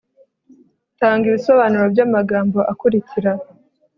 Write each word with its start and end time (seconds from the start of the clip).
tanga 0.99 1.23
ibisobanuro 1.31 1.85
by'amagambo 1.93 2.59
akurikira 2.71 3.31